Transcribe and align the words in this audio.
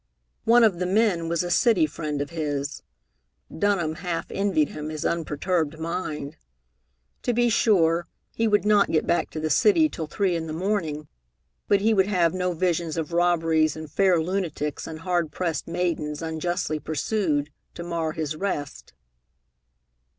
One 0.45 0.63
of 0.63 0.79
the 0.79 0.87
men 0.87 1.29
was 1.29 1.43
a 1.43 1.51
city 1.51 1.85
friend 1.85 2.23
of 2.23 2.31
his. 2.31 2.81
Dunham 3.55 3.97
half 4.01 4.31
envied 4.31 4.69
him 4.69 4.89
his 4.89 5.05
unperturbed 5.05 5.77
mind. 5.77 6.37
To 7.21 7.33
be 7.35 7.49
sure, 7.49 8.07
he 8.33 8.47
would 8.47 8.65
not 8.65 8.89
get 8.89 9.05
back 9.05 9.29
to 9.29 9.39
the 9.39 9.51
city 9.51 9.89
till 9.89 10.07
three 10.07 10.35
in 10.35 10.47
the 10.47 10.53
morning, 10.53 11.07
but 11.67 11.81
he 11.81 11.93
would 11.93 12.07
have 12.07 12.33
no 12.33 12.53
visions 12.53 12.97
of 12.97 13.13
robberies 13.13 13.75
and 13.75 13.91
fair 13.91 14.19
lunatics 14.19 14.87
and 14.87 15.01
hard 15.01 15.31
pressed 15.31 15.67
maidens 15.67 16.23
unjustly 16.23 16.79
pursued, 16.79 17.51
to 17.75 17.83
mar 17.83 18.13
his 18.13 18.35
rest. 18.35 18.93